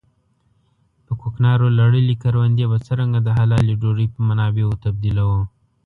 په 1.05 1.11
کوکنارو 1.21 1.67
لړلې 1.79 2.15
کروندې 2.23 2.65
به 2.71 2.77
څرنګه 2.87 3.17
د 3.23 3.29
حلالې 3.37 3.73
ډوډۍ 3.81 4.07
په 4.13 4.19
منابعو 4.27 4.79
تبديلوو. 4.83 5.39